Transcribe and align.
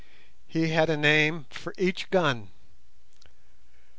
He 0.47 0.69
had 0.69 0.89
a 0.89 0.97
name 0.97 1.45
for 1.51 1.75
each 1.77 2.09
gun. 2.09 2.49